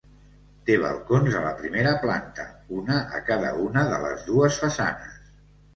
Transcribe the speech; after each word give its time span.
Té 0.69 0.77
balcons 0.83 1.37
a 1.41 1.43
la 1.43 1.51
primera 1.59 1.91
planta, 2.07 2.47
un 2.81 2.91
a 2.97 3.23
cada 3.31 3.53
una 3.69 3.87
de 3.95 4.05
les 4.09 4.29
dues 4.33 4.63
façanes. 4.67 5.27